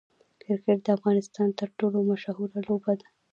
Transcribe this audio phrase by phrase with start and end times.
[0.41, 3.07] کرکټ د افغانستان تر ټولو مشهوره لوبه ده.